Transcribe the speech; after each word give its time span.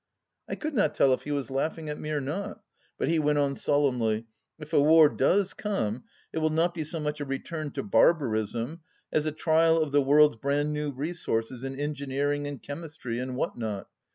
I 0.49 0.55
could 0.55 0.73
not 0.73 0.95
tell 0.95 1.13
if 1.13 1.25
he 1.25 1.31
was 1.31 1.51
laughing 1.51 1.87
at 1.87 1.99
me 1.99 2.09
or 2.09 2.19
not, 2.19 2.63
but 2.97 3.07
he 3.07 3.19
went 3.19 3.37
on 3.37 3.55
solemnly:" 3.55 4.25
If 4.59 4.73
a 4.73 4.81
war 4.81 5.07
does 5.09 5.53
come, 5.53 6.05
it 6.33 6.39
will 6.39 6.49
not 6.49 6.73
be 6.73 6.83
so 6.83 6.99
much 6.99 7.19
a 7.19 7.23
return 7.25 7.69
to 7.73 7.83
barbarism 7.83 8.79
as 9.13 9.27
a 9.27 9.31
trial 9.31 9.77
of 9.77 9.91
the 9.91 10.01
world's 10.01 10.37
brand 10.37 10.73
new 10.73 10.89
resources 10.89 11.61
in 11.63 11.79
engineering 11.79 12.47
and 12.47 12.63
chemistry 12.63 13.19
and 13.19 13.35
what 13.35 13.55
not. 13.59 13.89